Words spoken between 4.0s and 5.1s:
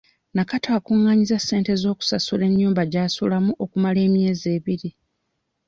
emyezi ebiri.